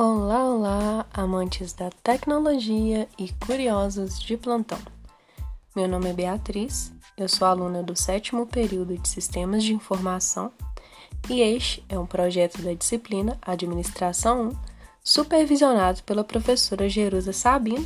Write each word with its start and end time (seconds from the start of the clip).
Olá, 0.00 0.44
olá, 0.44 1.06
amantes 1.12 1.72
da 1.72 1.90
tecnologia 2.04 3.08
e 3.18 3.32
curiosos 3.44 4.20
de 4.20 4.36
plantão. 4.36 4.78
Meu 5.74 5.88
nome 5.88 6.10
é 6.10 6.12
Beatriz, 6.12 6.92
eu 7.16 7.28
sou 7.28 7.48
aluna 7.48 7.82
do 7.82 7.96
sétimo 7.96 8.46
período 8.46 8.96
de 8.96 9.08
Sistemas 9.08 9.64
de 9.64 9.74
Informação 9.74 10.52
e 11.28 11.40
este 11.40 11.84
é 11.88 11.98
um 11.98 12.06
projeto 12.06 12.62
da 12.62 12.74
disciplina 12.74 13.36
Administração 13.42 14.50
1, 14.50 14.56
supervisionado 15.02 16.04
pela 16.04 16.22
professora 16.22 16.88
Jerusa 16.88 17.32
Sabino 17.32 17.84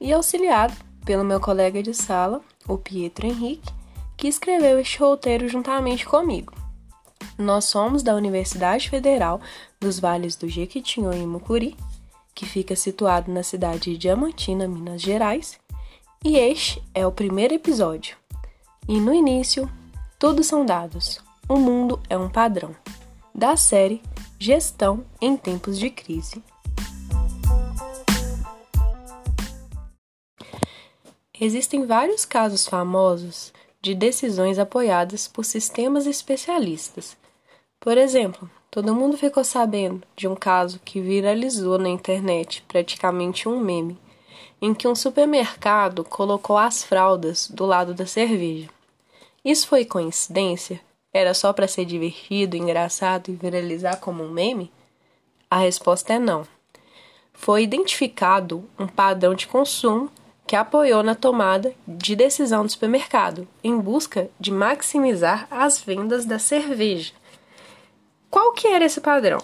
e 0.00 0.14
auxiliado 0.14 0.72
pelo 1.04 1.24
meu 1.24 1.40
colega 1.42 1.82
de 1.82 1.92
sala, 1.92 2.40
o 2.66 2.78
Pietro 2.78 3.26
Henrique, 3.26 3.70
que 4.16 4.28
escreveu 4.28 4.80
este 4.80 4.98
roteiro 4.98 5.46
juntamente 5.46 6.06
comigo. 6.06 6.54
Nós 7.36 7.66
somos 7.66 8.02
da 8.02 8.14
Universidade 8.14 8.88
Federal 8.88 9.42
dos 9.80 9.98
Vales 9.98 10.36
do 10.36 10.46
Jequitinhonha 10.48 11.22
e 11.22 11.26
Mucuri, 11.26 11.74
que 12.34 12.44
fica 12.44 12.76
situado 12.76 13.32
na 13.32 13.42
cidade 13.42 13.90
de 13.92 13.98
Diamantina, 13.98 14.68
Minas 14.68 15.00
Gerais, 15.00 15.58
e 16.22 16.36
este 16.36 16.82
é 16.94 17.06
o 17.06 17.12
primeiro 17.12 17.54
episódio. 17.54 18.16
E 18.86 19.00
no 19.00 19.14
início, 19.14 19.70
tudo 20.18 20.44
são 20.44 20.66
dados. 20.66 21.18
O 21.48 21.56
mundo 21.56 21.98
é 22.10 22.18
um 22.18 22.28
padrão. 22.28 22.76
Da 23.34 23.56
série 23.56 24.02
Gestão 24.38 25.04
em 25.20 25.36
Tempos 25.36 25.78
de 25.78 25.88
Crise. 25.88 26.42
Existem 31.40 31.86
vários 31.86 32.26
casos 32.26 32.66
famosos 32.66 33.50
de 33.80 33.94
decisões 33.94 34.58
apoiadas 34.58 35.26
por 35.26 35.44
sistemas 35.46 36.06
especialistas. 36.06 37.16
Por 37.80 37.96
exemplo, 37.96 38.50
todo 38.70 38.94
mundo 38.94 39.16
ficou 39.16 39.42
sabendo 39.42 40.02
de 40.16 40.28
um 40.28 40.36
caso 40.36 40.80
que 40.84 41.00
viralizou 41.00 41.78
na 41.78 41.88
internet, 41.88 42.64
praticamente 42.68 43.48
um 43.48 43.58
meme, 43.58 43.98
em 44.62 44.72
que 44.72 44.86
um 44.86 44.94
supermercado 44.94 46.04
colocou 46.04 46.56
as 46.56 46.84
fraldas 46.84 47.48
do 47.48 47.66
lado 47.66 47.94
da 47.94 48.06
cerveja. 48.06 48.68
Isso 49.44 49.66
foi 49.66 49.84
coincidência? 49.84 50.80
Era 51.12 51.34
só 51.34 51.52
para 51.52 51.66
ser 51.66 51.84
divertido, 51.84 52.56
engraçado 52.56 53.30
e 53.30 53.34
viralizar 53.34 53.96
como 53.96 54.22
um 54.22 54.30
meme? 54.30 54.70
A 55.50 55.58
resposta 55.58 56.12
é 56.12 56.18
não. 56.18 56.46
Foi 57.32 57.64
identificado 57.64 58.68
um 58.78 58.86
padrão 58.86 59.34
de 59.34 59.48
consumo 59.48 60.10
que 60.46 60.54
apoiou 60.54 61.02
na 61.02 61.14
tomada 61.14 61.74
de 61.86 62.14
decisão 62.14 62.64
do 62.64 62.70
supermercado, 62.70 63.48
em 63.64 63.78
busca 63.78 64.28
de 64.38 64.52
maximizar 64.52 65.48
as 65.50 65.80
vendas 65.80 66.24
da 66.24 66.38
cerveja. 66.38 67.12
Qual 68.30 68.52
que 68.52 68.68
era 68.68 68.84
esse 68.84 69.00
padrão? 69.00 69.42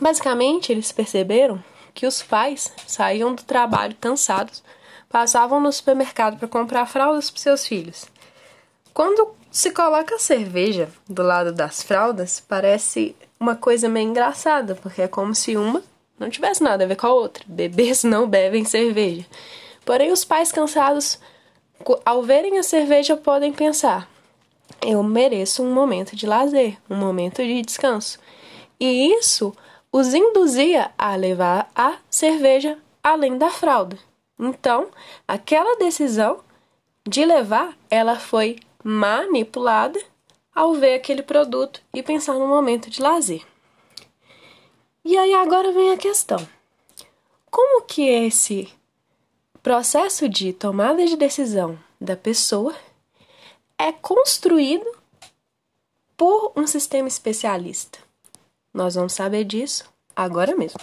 Basicamente, 0.00 0.72
eles 0.72 0.90
perceberam 0.90 1.62
que 1.94 2.06
os 2.06 2.22
pais 2.22 2.72
saíam 2.86 3.34
do 3.34 3.44
trabalho 3.44 3.96
cansados, 4.00 4.64
passavam 5.08 5.60
no 5.60 5.70
supermercado 5.70 6.36
para 6.36 6.48
comprar 6.48 6.86
fraldas 6.86 7.30
para 7.30 7.40
seus 7.40 7.64
filhos. 7.64 8.06
Quando 8.92 9.34
se 9.50 9.70
coloca 9.70 10.16
a 10.16 10.18
cerveja 10.18 10.88
do 11.08 11.22
lado 11.22 11.52
das 11.52 11.82
fraldas, 11.82 12.40
parece 12.40 13.14
uma 13.38 13.54
coisa 13.54 13.88
meio 13.88 14.08
engraçada, 14.08 14.74
porque 14.74 15.02
é 15.02 15.08
como 15.08 15.34
se 15.34 15.56
uma 15.56 15.80
não 16.18 16.28
tivesse 16.28 16.62
nada 16.62 16.84
a 16.84 16.86
ver 16.86 16.96
com 16.96 17.06
a 17.06 17.12
outra. 17.12 17.44
Bebês 17.46 18.02
não 18.02 18.28
bebem 18.28 18.64
cerveja. 18.64 19.24
Porém, 19.84 20.10
os 20.10 20.24
pais 20.24 20.50
cansados, 20.50 21.20
ao 22.04 22.22
verem 22.22 22.58
a 22.58 22.62
cerveja, 22.62 23.16
podem 23.16 23.52
pensar: 23.52 24.08
eu 24.84 25.02
mereço 25.02 25.62
um 25.62 25.72
momento 25.72 26.14
de 26.14 26.26
lazer, 26.26 26.78
um 26.88 26.96
momento 26.96 27.42
de 27.42 27.62
descanso. 27.62 28.18
E 28.78 29.12
isso 29.14 29.54
os 29.90 30.12
induzia 30.12 30.90
a 30.98 31.16
levar 31.16 31.70
a 31.74 31.96
cerveja 32.10 32.78
além 33.02 33.38
da 33.38 33.50
fralda. 33.50 33.98
Então, 34.38 34.88
aquela 35.26 35.76
decisão 35.76 36.40
de 37.06 37.24
levar, 37.24 37.76
ela 37.90 38.18
foi 38.18 38.58
manipulada 38.82 40.00
ao 40.54 40.74
ver 40.74 40.94
aquele 40.94 41.22
produto 41.22 41.80
e 41.92 42.02
pensar 42.02 42.34
no 42.34 42.46
momento 42.46 42.90
de 42.90 43.00
lazer. 43.00 43.42
E 45.04 45.16
aí 45.16 45.34
agora 45.34 45.72
vem 45.72 45.92
a 45.92 45.96
questão: 45.96 46.46
como 47.50 47.82
que 47.82 48.08
esse 48.08 48.72
processo 49.62 50.28
de 50.28 50.52
tomada 50.52 51.04
de 51.06 51.16
decisão 51.16 51.78
da 52.00 52.16
pessoa 52.16 52.74
é 53.78 53.92
construído 53.92 54.86
por 56.16 56.52
um 56.56 56.66
sistema 56.66 57.08
especialista. 57.08 57.98
Nós 58.72 58.94
vamos 58.94 59.12
saber 59.12 59.44
disso 59.44 59.84
agora 60.14 60.56
mesmo. 60.56 60.80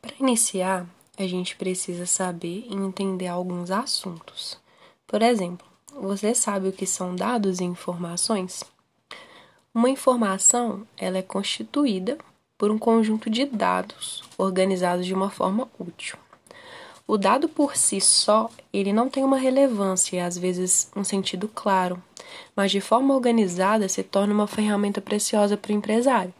Para 0.00 0.14
iniciar, 0.20 0.86
a 1.18 1.26
gente 1.26 1.56
precisa 1.56 2.06
saber 2.06 2.66
e 2.68 2.74
entender 2.74 3.26
alguns 3.26 3.70
assuntos. 3.70 4.58
Por 5.06 5.22
exemplo, 5.22 5.66
você 5.92 6.34
sabe 6.34 6.68
o 6.68 6.72
que 6.72 6.86
são 6.86 7.14
dados 7.14 7.60
e 7.60 7.64
informações? 7.64 8.62
Uma 9.74 9.90
informação 9.90 10.86
ela 10.96 11.18
é 11.18 11.22
constituída 11.22 12.18
por 12.56 12.70
um 12.70 12.78
conjunto 12.78 13.30
de 13.30 13.44
dados 13.44 14.22
organizados 14.36 15.06
de 15.06 15.14
uma 15.14 15.30
forma 15.30 15.68
útil. 15.78 16.18
O 17.10 17.16
dado 17.16 17.48
por 17.48 17.74
si 17.74 18.02
só, 18.02 18.50
ele 18.70 18.92
não 18.92 19.08
tem 19.08 19.24
uma 19.24 19.38
relevância 19.38 20.26
às 20.26 20.36
vezes 20.36 20.90
um 20.94 21.02
sentido 21.02 21.48
claro, 21.48 22.02
mas 22.54 22.70
de 22.70 22.82
forma 22.82 23.14
organizada 23.14 23.88
se 23.88 24.02
torna 24.02 24.34
uma 24.34 24.46
ferramenta 24.46 25.00
preciosa 25.00 25.56
para 25.56 25.72
o 25.72 25.74
empresário. 25.74 26.34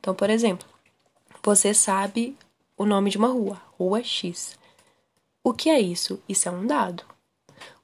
Então, 0.00 0.14
por 0.14 0.30
exemplo, 0.30 0.66
você 1.42 1.74
sabe 1.74 2.34
o 2.78 2.86
nome 2.86 3.10
de 3.10 3.18
uma 3.18 3.28
rua, 3.28 3.60
Rua 3.78 4.02
X. 4.02 4.58
O 5.44 5.52
que 5.52 5.68
é 5.68 5.78
isso? 5.78 6.18
Isso 6.26 6.48
é 6.48 6.50
um 6.50 6.66
dado. 6.66 7.04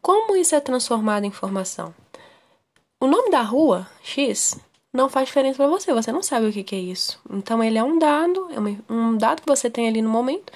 Como 0.00 0.34
isso 0.34 0.54
é 0.54 0.60
transformado 0.60 1.24
em 1.24 1.28
informação? 1.28 1.94
O 2.98 3.06
nome 3.06 3.30
da 3.30 3.42
rua, 3.42 3.86
X, 4.02 4.58
não 4.90 5.10
faz 5.10 5.26
diferença 5.26 5.58
para 5.58 5.68
você, 5.68 5.92
você 5.92 6.10
não 6.10 6.22
sabe 6.22 6.46
o 6.46 6.64
que 6.64 6.74
é 6.74 6.78
isso. 6.78 7.20
Então 7.30 7.62
ele 7.62 7.76
é 7.76 7.84
um 7.84 7.98
dado, 7.98 8.48
é 8.50 8.90
um 8.90 9.18
dado 9.18 9.42
que 9.42 9.48
você 9.48 9.68
tem 9.68 9.86
ali 9.86 10.00
no 10.00 10.08
momento, 10.08 10.50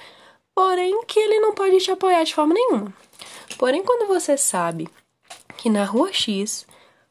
porém 0.57 1.03
que 1.05 1.19
ele 1.19 1.39
não 1.39 1.53
pode 1.53 1.77
te 1.77 1.91
apoiar 1.91 2.23
de 2.23 2.33
forma 2.33 2.55
nenhuma. 2.55 2.91
Porém, 3.59 3.83
quando 3.83 4.07
você 4.07 4.35
sabe 4.35 4.89
que 5.55 5.69
na 5.69 5.85
rua 5.85 6.11
X 6.11 6.65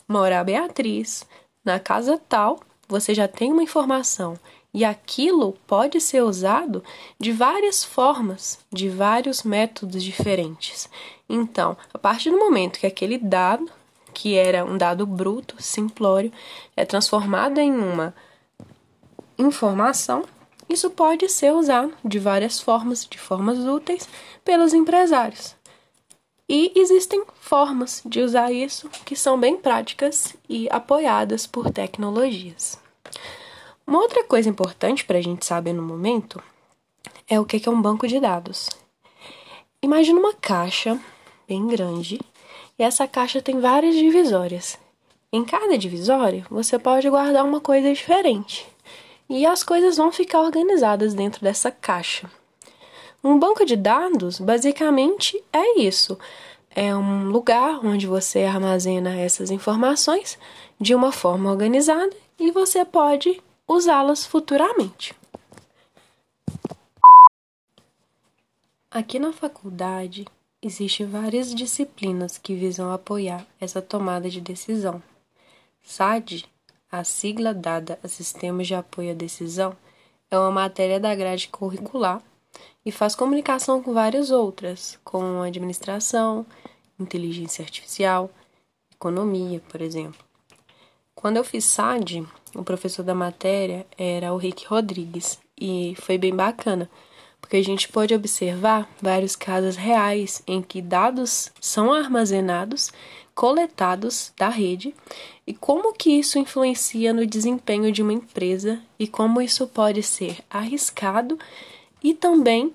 mora 0.08 0.40
a 0.40 0.44
Beatriz, 0.44 1.24
na 1.64 1.78
casa 1.78 2.20
tal, 2.28 2.58
você 2.88 3.14
já 3.14 3.28
tem 3.28 3.52
uma 3.52 3.62
informação 3.62 4.36
e 4.74 4.84
aquilo 4.84 5.56
pode 5.64 6.00
ser 6.00 6.24
usado 6.24 6.82
de 7.20 7.30
várias 7.30 7.84
formas, 7.84 8.58
de 8.72 8.88
vários 8.88 9.44
métodos 9.44 10.02
diferentes. 10.02 10.90
Então, 11.28 11.76
a 11.94 11.98
partir 11.98 12.32
do 12.32 12.38
momento 12.40 12.80
que 12.80 12.86
aquele 12.86 13.16
dado 13.16 13.70
que 14.12 14.34
era 14.34 14.64
um 14.64 14.76
dado 14.76 15.06
bruto, 15.06 15.54
simplório, 15.62 16.32
é 16.76 16.84
transformado 16.84 17.58
em 17.58 17.70
uma 17.70 18.12
informação, 19.38 20.24
isso 20.68 20.90
pode 20.90 21.28
ser 21.28 21.52
usado 21.52 21.92
de 22.04 22.18
várias 22.18 22.60
formas, 22.60 23.06
de 23.06 23.18
formas 23.18 23.58
úteis, 23.58 24.08
pelos 24.44 24.74
empresários. 24.74 25.54
E 26.48 26.72
existem 26.76 27.24
formas 27.40 28.02
de 28.04 28.20
usar 28.20 28.52
isso 28.52 28.88
que 29.04 29.16
são 29.16 29.38
bem 29.38 29.56
práticas 29.56 30.36
e 30.48 30.68
apoiadas 30.70 31.46
por 31.46 31.70
tecnologias. 31.70 32.78
Uma 33.86 34.00
outra 34.00 34.24
coisa 34.24 34.48
importante 34.48 35.04
para 35.04 35.18
a 35.18 35.22
gente 35.22 35.44
saber 35.44 35.72
no 35.72 35.82
momento 35.82 36.42
é 37.28 37.38
o 37.38 37.44
que 37.44 37.68
é 37.68 37.70
um 37.70 37.82
banco 37.82 38.06
de 38.06 38.20
dados. 38.20 38.68
Imagina 39.82 40.18
uma 40.18 40.34
caixa 40.34 40.98
bem 41.46 41.66
grande 41.66 42.20
e 42.78 42.82
essa 42.82 43.06
caixa 43.08 43.42
tem 43.42 43.60
várias 43.60 43.94
divisórias. 43.94 44.78
Em 45.32 45.44
cada 45.44 45.76
divisória, 45.76 46.46
você 46.48 46.78
pode 46.78 47.08
guardar 47.10 47.44
uma 47.44 47.60
coisa 47.60 47.92
diferente. 47.92 48.66
E 49.28 49.44
as 49.44 49.62
coisas 49.62 49.96
vão 49.96 50.12
ficar 50.12 50.40
organizadas 50.40 51.14
dentro 51.14 51.42
dessa 51.42 51.70
caixa. 51.70 52.30
Um 53.22 53.38
banco 53.38 53.64
de 53.64 53.76
dados, 53.76 54.38
basicamente, 54.38 55.42
é 55.52 55.80
isso. 55.80 56.18
É 56.70 56.94
um 56.94 57.28
lugar 57.28 57.84
onde 57.84 58.06
você 58.06 58.44
armazena 58.44 59.18
essas 59.18 59.50
informações 59.50 60.38
de 60.80 60.94
uma 60.94 61.10
forma 61.10 61.50
organizada 61.50 62.14
e 62.38 62.50
você 62.50 62.84
pode 62.84 63.42
usá-las 63.66 64.24
futuramente. 64.24 65.14
Aqui 68.90 69.18
na 69.18 69.32
faculdade, 69.32 70.26
Existem 70.62 71.06
várias 71.06 71.54
disciplinas 71.54 72.38
que 72.38 72.54
visam 72.54 72.90
apoiar 72.90 73.46
essa 73.60 73.80
tomada 73.80 74.28
de 74.28 74.40
decisão. 74.40 75.02
SAD, 75.84 76.44
a 76.98 77.04
sigla 77.04 77.52
dada 77.52 77.98
a 78.02 78.08
Sistemas 78.08 78.66
de 78.66 78.74
Apoio 78.74 79.10
à 79.10 79.14
Decisão, 79.14 79.76
é 80.30 80.38
uma 80.38 80.50
matéria 80.50 80.98
da 80.98 81.14
grade 81.14 81.48
curricular 81.48 82.22
e 82.84 82.90
faz 82.90 83.14
comunicação 83.14 83.82
com 83.82 83.92
várias 83.92 84.30
outras, 84.30 84.98
como 85.04 85.42
administração, 85.42 86.46
inteligência 86.98 87.62
artificial, 87.62 88.30
economia, 88.92 89.60
por 89.68 89.82
exemplo. 89.82 90.24
Quando 91.14 91.36
eu 91.36 91.44
fiz 91.44 91.64
SAD, 91.64 92.26
o 92.54 92.64
professor 92.64 93.02
da 93.02 93.14
matéria 93.14 93.86
era 93.98 94.32
o 94.32 94.36
Rick 94.36 94.66
Rodrigues 94.66 95.38
e 95.60 95.94
foi 96.00 96.16
bem 96.16 96.34
bacana, 96.34 96.90
porque 97.40 97.56
a 97.56 97.64
gente 97.64 97.88
pôde 97.88 98.14
observar 98.14 98.88
vários 99.00 99.36
casos 99.36 99.76
reais 99.76 100.42
em 100.46 100.62
que 100.62 100.80
dados 100.80 101.52
são 101.60 101.92
armazenados, 101.92 102.90
coletados 103.34 104.32
da 104.36 104.48
rede 104.48 104.94
e 105.46 105.54
como 105.54 105.92
que 105.92 106.10
isso 106.10 106.38
influencia 106.38 107.12
no 107.12 107.24
desempenho 107.24 107.92
de 107.92 108.02
uma 108.02 108.12
empresa 108.12 108.80
e 108.98 109.06
como 109.06 109.40
isso 109.40 109.66
pode 109.66 110.02
ser 110.02 110.38
arriscado 110.50 111.38
e 112.02 112.12
também 112.12 112.74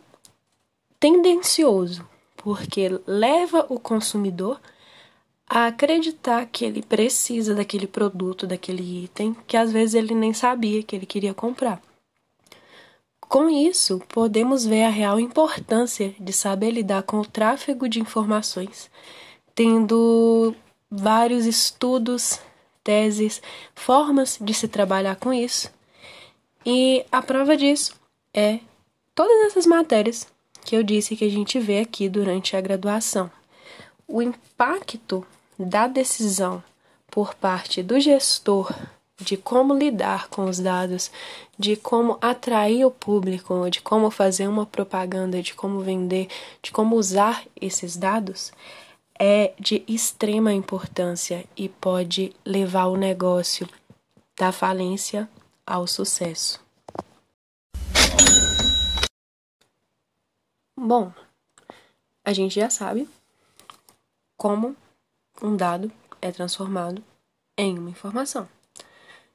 tendencioso, 0.99 2.07
porque 2.37 2.99
leva 3.05 3.65
o 3.69 3.79
consumidor 3.79 4.59
a 5.49 5.67
acreditar 5.67 6.45
que 6.45 6.63
ele 6.63 6.81
precisa 6.81 7.53
daquele 7.53 7.87
produto, 7.87 8.47
daquele 8.47 9.03
item, 9.03 9.35
que 9.45 9.57
às 9.57 9.69
vezes 9.69 9.95
ele 9.95 10.15
nem 10.15 10.33
sabia 10.33 10.81
que 10.81 10.95
ele 10.95 11.05
queria 11.05 11.33
comprar. 11.33 11.81
Com 13.19 13.49
isso, 13.49 14.01
podemos 14.07 14.65
ver 14.65 14.83
a 14.83 14.89
real 14.89 15.19
importância 15.19 16.15
de 16.19 16.31
saber 16.31 16.71
lidar 16.71 17.03
com 17.03 17.19
o 17.19 17.25
tráfego 17.25 17.89
de 17.89 17.99
informações, 17.99 18.89
tendo 19.53 20.55
vários 20.89 21.45
estudos, 21.45 22.39
teses, 22.83 23.41
formas 23.75 24.37
de 24.39 24.53
se 24.53 24.67
trabalhar 24.67 25.15
com 25.15 25.33
isso. 25.33 25.71
E 26.65 27.05
a 27.11 27.21
prova 27.21 27.57
disso 27.57 27.95
é 28.33 28.59
todas 29.15 29.47
essas 29.47 29.65
matérias 29.65 30.27
que 30.63 30.75
eu 30.75 30.83
disse 30.83 31.15
que 31.15 31.25
a 31.25 31.29
gente 31.29 31.59
vê 31.59 31.79
aqui 31.79 32.07
durante 32.07 32.55
a 32.55 32.61
graduação. 32.61 33.31
O 34.07 34.21
impacto 34.21 35.25
da 35.57 35.87
decisão 35.87 36.63
por 37.09 37.33
parte 37.33 37.81
do 37.81 37.99
gestor 37.99 38.73
de 39.21 39.37
como 39.37 39.73
lidar 39.73 40.27
com 40.29 40.45
os 40.45 40.59
dados, 40.59 41.11
de 41.57 41.75
como 41.75 42.17
atrair 42.21 42.85
o 42.85 42.91
público, 42.91 43.69
de 43.69 43.81
como 43.81 44.09
fazer 44.09 44.47
uma 44.47 44.65
propaganda, 44.65 45.41
de 45.41 45.53
como 45.53 45.79
vender, 45.79 46.27
de 46.61 46.71
como 46.71 46.95
usar 46.95 47.43
esses 47.59 47.95
dados, 47.95 48.51
é 49.19 49.53
de 49.59 49.83
extrema 49.87 50.53
importância 50.53 51.45
e 51.55 51.69
pode 51.69 52.35
levar 52.45 52.85
o 52.85 52.97
negócio 52.97 53.67
da 54.37 54.51
falência 54.51 55.29
ao 55.65 55.85
sucesso. 55.85 56.59
Bom, 60.75 61.13
a 62.23 62.33
gente 62.33 62.55
já 62.55 62.69
sabe 62.69 63.07
como 64.35 64.75
um 65.41 65.55
dado 65.55 65.91
é 66.21 66.31
transformado 66.31 67.03
em 67.57 67.77
uma 67.77 67.89
informação. 67.89 68.47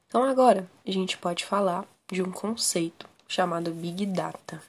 Então, 0.07 0.23
agora 0.23 0.69
a 0.85 0.91
gente 0.91 1.17
pode 1.17 1.45
falar 1.45 1.85
de 2.11 2.21
um 2.21 2.31
conceito 2.31 3.07
chamado 3.27 3.71
Big 3.71 4.05
Data. 4.05 4.61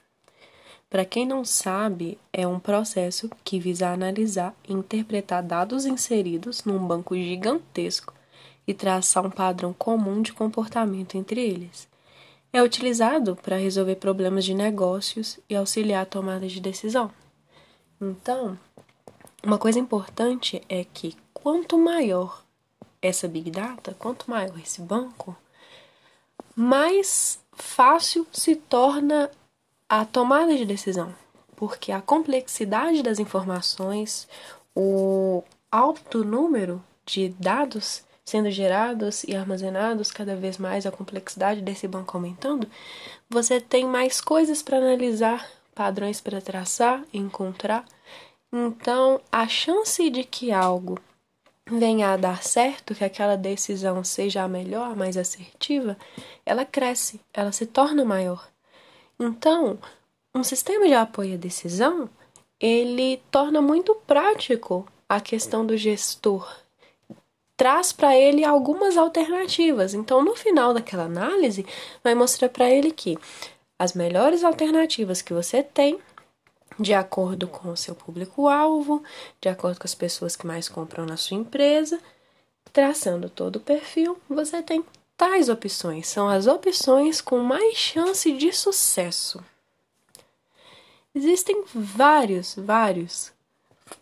Para 0.91 1.05
quem 1.05 1.27
não 1.27 1.45
sabe, 1.45 2.19
é 2.33 2.47
um 2.47 2.59
processo 2.59 3.31
que 3.45 3.61
visa 3.61 3.89
analisar 3.91 4.55
e 4.67 4.73
interpretar 4.73 5.43
dados 5.43 5.85
inseridos 5.85 6.65
num 6.65 6.79
banco 6.79 7.15
gigantesco 7.15 8.15
e 8.67 8.73
traçar 8.73 9.25
um 9.27 9.31
padrão 9.31 9.73
comum 9.75 10.23
de 10.23 10.33
comportamento 10.33 11.17
entre 11.17 11.43
eles. 11.43 11.87
É 12.51 12.63
utilizado 12.63 13.37
para 13.37 13.57
resolver 13.57 13.97
problemas 13.97 14.47
de 14.47 14.55
negócios 14.55 15.39
e 15.49 15.55
auxiliar 15.55 16.03
a 16.03 16.07
tomada 16.07 16.47
de 16.49 16.59
decisão. 16.59 17.11
Então, 18.01 18.59
uma 19.43 19.59
coisa 19.59 19.79
importante 19.79 20.63
é 20.71 20.85
que 20.85 21.15
quanto 21.35 21.77
maior 21.77 22.43
essa 23.03 23.29
Big 23.29 23.51
Data, 23.51 23.95
quanto 23.99 24.31
maior 24.31 24.59
esse 24.59 24.81
banco, 24.81 25.37
mais 26.57 27.39
fácil 27.53 28.27
se 28.33 28.57
torna 28.57 29.31
a 29.89 30.05
tomada 30.05 30.57
de 30.57 30.65
decisão, 30.65 31.15
porque 31.57 31.91
a 31.93 32.01
complexidade 32.01 33.03
das 33.03 33.19
informações, 33.19 34.29
o 34.75 35.43
alto 35.71 36.25
número 36.25 36.83
de 37.07 37.31
dados 37.31 38.03
sendo 38.29 38.51
gerados 38.51 39.25
e 39.25 39.35
armazenados 39.35 40.11
cada 40.11 40.37
vez 40.37 40.59
mais, 40.59 40.85
a 40.85 40.93
complexidade 40.93 41.63
desse 41.63 41.89
banco 41.89 42.15
aumentando, 42.15 42.69
você 43.31 43.59
tem 43.59 43.87
mais 43.87 44.21
coisas 44.21 44.63
para 44.63 44.77
analisar, 44.77 45.51
padrões 45.75 46.21
para 46.21 46.41
traçar, 46.43 47.03
encontrar. 47.13 47.87
Então, 48.53 49.19
a 49.33 49.49
chance 49.49 50.11
de 50.11 50.25
que 50.25 50.53
algo 50.53 50.99
venha 51.67 52.13
a 52.13 52.17
dar 52.19 52.43
certo, 52.43 52.95
que 52.95 53.05
aquela 53.05 53.37
decisão 53.37 54.05
seja 54.05 54.43
a 54.43 54.49
melhor, 54.49 54.93
a 54.93 54.95
mais 54.95 55.17
assertiva, 55.17 55.97
ela 56.45 56.67
cresce, 56.67 57.21
ela 57.33 57.53
se 57.53 57.65
torna 57.65 58.05
maior. 58.05 58.47
Então, 59.19 59.79
um 60.35 60.45
sistema 60.45 60.87
de 60.87 60.95
apoio 60.95 61.35
à 61.35 61.37
decisão, 61.37 62.09
ele 62.61 63.21
torna 63.31 63.61
muito 63.61 63.95
prático 64.07 64.87
a 65.09 65.21
questão 65.21 65.65
do 65.65 65.77
gestor 65.77 66.47
traz 67.59 67.93
para 67.93 68.17
ele 68.17 68.45
algumas 68.45 68.97
alternativas. 68.97 69.93
Então, 69.93 70.25
no 70.25 70.37
final 70.37 70.73
daquela 70.73 71.03
análise, 71.03 71.67
vai 72.05 72.15
mostrar 72.15 72.49
para 72.49 72.71
ele 72.71 72.93
que 72.93 73.19
as 73.77 73.95
melhores 73.95 74.45
alternativas 74.45 75.21
que 75.21 75.35
você 75.35 75.61
tem, 75.61 75.99
de 76.79 76.95
acordo 76.95 77.49
com 77.49 77.69
o 77.71 77.77
seu 77.77 77.97
público-alvo, 77.97 79.03
de 79.41 79.49
acordo 79.49 79.81
com 79.81 79.87
as 79.87 79.95
pessoas 79.95 80.37
que 80.37 80.47
mais 80.47 80.69
compram 80.69 81.05
na 81.05 81.17
sua 81.17 81.37
empresa, 81.37 81.99
traçando 82.73 83.29
todo 83.29 83.57
o 83.57 83.61
perfil, 83.61 84.17
você 84.29 84.63
tem 84.63 84.85
tais 85.19 85.49
opções. 85.49 86.07
São 86.07 86.29
as 86.29 86.47
opções 86.47 87.21
com 87.21 87.41
mais 87.41 87.77
chance 87.77 88.33
de 88.33 88.53
sucesso. 88.53 89.45
Existem 91.15 91.65
vários, 91.75 92.55
vários 92.57 93.33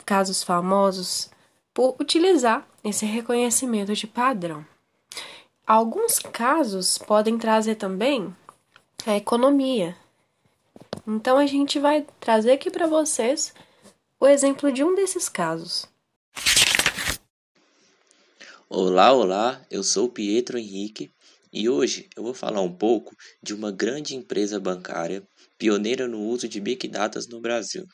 casos 0.04 0.42
famosos 0.42 1.30
por 1.72 1.96
utilizar 1.98 2.68
esse 2.84 3.06
reconhecimento 3.06 3.94
de 3.94 4.06
padrão. 4.06 4.64
Alguns 5.66 6.18
casos 6.18 6.98
podem 6.98 7.38
trazer 7.38 7.76
também 7.76 8.34
a 9.06 9.16
economia. 9.16 9.96
Então 11.06 11.38
a 11.38 11.46
gente 11.46 11.78
vai 11.78 12.06
trazer 12.20 12.52
aqui 12.52 12.70
para 12.70 12.86
vocês 12.86 13.54
o 14.20 14.26
exemplo 14.26 14.70
de 14.70 14.84
um 14.84 14.94
desses 14.94 15.28
casos. 15.28 15.88
Olá, 18.68 19.12
olá, 19.12 19.64
eu 19.70 19.84
sou 19.84 20.08
Pietro 20.08 20.58
Henrique 20.58 21.08
e 21.52 21.68
hoje 21.68 22.08
eu 22.16 22.24
vou 22.24 22.34
falar 22.34 22.60
um 22.60 22.72
pouco 22.72 23.14
de 23.40 23.54
uma 23.54 23.70
grande 23.70 24.16
empresa 24.16 24.58
bancária 24.58 25.22
pioneira 25.56 26.08
no 26.08 26.20
uso 26.20 26.48
de 26.48 26.60
Big 26.60 26.88
Data 26.88 27.20
no 27.30 27.40
Brasil. 27.40 27.86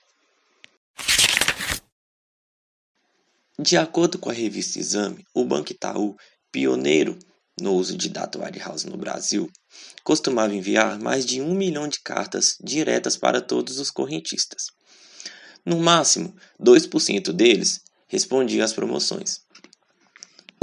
De 3.59 3.77
acordo 3.77 4.19
com 4.19 4.31
a 4.31 4.33
revista 4.33 4.79
Exame, 4.79 5.27
o 5.35 5.45
Banco 5.45 5.73
Itaú, 5.73 6.17
pioneiro 6.51 7.19
no 7.61 7.75
uso 7.75 7.95
de 7.95 8.09
Data 8.09 8.39
Warehouse 8.39 8.89
no 8.89 8.97
Brasil, 8.97 9.51
costumava 10.03 10.55
enviar 10.55 10.99
mais 10.99 11.27
de 11.27 11.43
um 11.43 11.55
milhão 11.55 11.87
de 11.87 12.01
cartas 12.01 12.57
diretas 12.59 13.15
para 13.15 13.43
todos 13.43 13.79
os 13.79 13.91
correntistas. 13.91 14.69
No 15.67 15.79
máximo, 15.79 16.35
2% 16.59 17.31
deles 17.31 17.83
respondiam 18.09 18.65
às 18.65 18.73
promoções. 18.73 19.43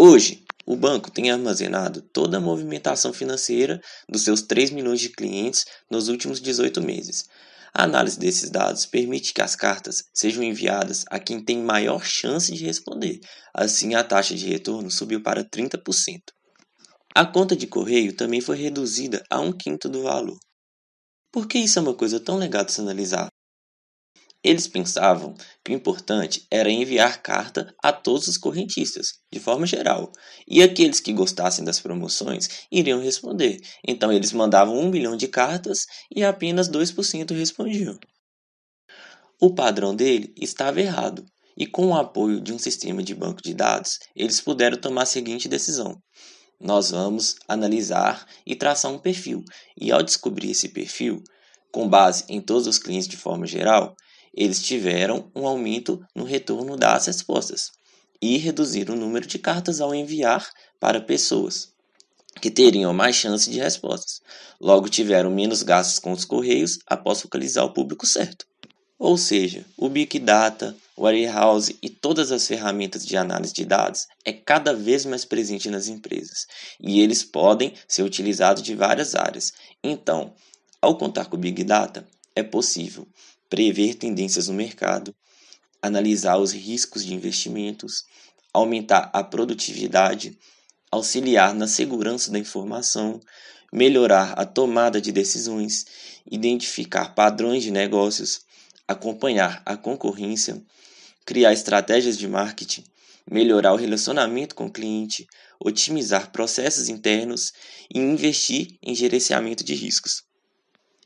Hoje, 0.02 0.46
o 0.66 0.78
banco 0.78 1.12
tem 1.12 1.30
armazenado 1.30 2.02
toda 2.02 2.38
a 2.38 2.40
movimentação 2.40 3.12
financeira 3.12 3.82
dos 4.08 4.24
seus 4.24 4.42
3 4.42 4.72
milhões 4.72 5.02
de 5.02 5.10
clientes 5.10 5.66
nos 5.92 6.08
últimos 6.08 6.40
18 6.40 6.82
meses, 6.82 7.26
a 7.74 7.84
análise 7.84 8.18
desses 8.18 8.50
dados 8.50 8.86
permite 8.86 9.34
que 9.34 9.42
as 9.42 9.58
cartas 9.58 10.06
sejam 10.14 10.42
enviadas 10.42 11.04
a 11.10 11.20
quem 11.20 11.44
tem 11.44 11.62
maior 11.62 12.02
chance 12.02 12.50
de 12.54 12.64
responder. 12.64 13.20
Assim, 13.54 13.94
a 13.94 14.02
taxa 14.02 14.36
de 14.36 14.48
retorno 14.48 14.90
subiu 14.90 15.22
para 15.22 15.44
30%. 15.44 15.82
A 17.14 17.26
conta 17.26 17.54
de 17.54 17.68
correio 17.68 18.16
também 18.16 18.40
foi 18.40 18.56
reduzida 18.56 19.22
a 19.30 19.42
um 19.42 19.52
quinto 19.52 19.90
do 19.90 20.04
valor. 20.04 20.40
Por 21.30 21.46
que 21.46 21.60
isso 21.60 21.78
é 21.78 21.82
uma 21.82 21.94
coisa 21.94 22.22
tão 22.22 22.38
legal 22.38 22.64
de 22.64 22.72
se 22.72 22.80
analisar? 22.80 23.28
Eles 24.42 24.68
pensavam 24.68 25.36
que 25.64 25.72
o 25.72 25.76
importante 25.76 26.48
era 26.50 26.72
enviar 26.72 27.22
carta 27.22 27.76
a 27.84 27.92
todos 27.92 28.28
os 28.30 28.38
correntistas, 28.38 29.20
de 29.32 29.40
forma 29.40 29.66
geral, 29.66 30.12
e 30.48 30.64
aqueles 30.64 31.02
que 31.02 31.12
gostassem 31.12 31.66
das 31.66 31.80
promoções 31.82 32.48
iriam 32.72 33.02
responder. 33.02 33.60
Então 33.86 34.14
eles 34.14 34.32
mandavam 34.32 34.80
um 34.80 34.90
milhão 34.90 35.18
de 35.18 35.28
cartas 35.28 35.80
e 36.14 36.24
apenas 36.24 36.70
2% 36.70 37.36
respondiam. 37.36 38.00
O 39.42 39.54
padrão 39.54 39.94
dele 39.94 40.34
estava 40.38 40.80
errado, 40.80 41.26
e 41.58 41.66
com 41.66 41.88
o 41.88 41.98
apoio 41.98 42.40
de 42.40 42.54
um 42.54 42.60
sistema 42.60 43.04
de 43.04 43.14
banco 43.14 43.42
de 43.42 43.54
dados, 43.54 44.00
eles 44.16 44.40
puderam 44.40 44.78
tomar 44.78 45.04
a 45.04 45.06
seguinte 45.06 45.50
decisão: 45.50 46.02
nós 46.58 46.92
vamos 46.92 47.36
analisar 47.46 48.26
e 48.46 48.56
traçar 48.56 48.92
um 48.92 49.00
perfil, 49.00 49.44
e 49.76 49.92
ao 49.92 50.02
descobrir 50.02 50.52
esse 50.52 50.70
perfil, 50.70 51.22
com 51.72 51.88
base 51.88 52.24
em 52.30 52.42
todos 52.42 52.68
os 52.68 52.80
clientes 52.80 53.08
de 53.08 53.18
forma 53.18 53.46
geral, 53.46 53.96
eles 54.34 54.62
tiveram 54.62 55.32
um 55.36 55.48
aumento 55.48 56.04
no 56.16 56.24
retorno 56.24 56.76
das 56.76 57.08
respostas. 57.08 57.72
e 58.22 58.38
reduzir 58.38 58.90
o 58.90 58.98
número 58.98 59.26
de 59.26 59.40
cartas 59.40 59.80
ao 59.80 59.96
enviar 59.96 60.52
para 60.78 61.00
pessoas 61.00 61.70
que 62.42 62.52
teriam 62.52 62.94
mais 62.94 63.16
chance 63.16 63.50
de 63.50 63.60
respostas. 63.60 64.22
Logo, 64.60 64.90
tiveram 64.90 65.32
menos 65.32 65.64
gastos 65.64 66.00
com 66.00 66.12
os 66.12 66.26
correios 66.26 66.80
após 66.86 67.22
focalizar 67.22 67.64
o 67.64 67.74
público 67.74 68.06
certo. 68.06 68.46
Ou 68.98 69.18
seja, 69.18 69.66
o 69.78 69.88
Big 69.88 70.20
Data, 70.20 70.76
o 70.96 71.04
Warehouse 71.04 71.78
e 71.82 71.90
todas 71.90 72.34
as 72.34 72.46
ferramentas 72.46 73.06
de 73.06 73.16
análise 73.16 73.54
de 73.54 73.64
dados 73.64 74.08
é 74.26 74.34
cada 74.34 74.74
vez 74.74 75.06
mais 75.06 75.24
presente 75.24 75.70
nas 75.70 75.88
empresas 75.88 76.46
e 76.78 77.00
eles 77.00 77.24
podem 77.24 77.74
ser 77.88 78.04
utilizados 78.04 78.62
de 78.62 78.76
várias 78.76 79.16
áreas. 79.16 79.54
Então, 79.82 80.34
ao 80.82 80.98
contar 80.98 81.26
com 81.26 81.38
o 81.38 81.40
Big 81.40 81.64
Data, 81.64 82.06
é 82.36 82.44
possível 82.44 83.08
prever 83.50 83.96
tendências 83.96 84.48
no 84.48 84.54
mercado, 84.54 85.14
analisar 85.82 86.38
os 86.38 86.52
riscos 86.52 87.04
de 87.04 87.14
investimentos, 87.14 88.06
aumentar 88.54 89.10
a 89.14 89.24
produtividade, 89.24 90.38
auxiliar 90.92 91.54
na 91.54 91.68
segurança 91.68 92.32
da 92.32 92.40
informação, 92.40 93.20
melhorar 93.72 94.34
a 94.34 94.46
tomada 94.46 95.02
de 95.02 95.12
decisões, 95.12 95.86
identificar 96.30 97.14
padrões 97.14 97.64
de 97.64 97.72
negócios, 97.72 98.42
acompanhar 98.88 99.62
a 99.66 99.78
concorrência, 99.78 100.62
criar 101.26 101.54
estratégias 101.54 102.18
de 102.18 102.28
marketing, 102.28 102.84
melhorar 103.30 103.74
o 103.74 103.78
relacionamento 103.78 104.56
com 104.56 104.66
o 104.66 104.72
cliente, 104.72 105.28
otimizar 105.60 106.32
processos 106.32 106.90
internos 106.90 107.54
e 107.94 108.00
investir 108.00 108.80
em 108.82 108.96
gerenciamento 108.96 109.64
de 109.64 109.76
riscos. 109.76 110.24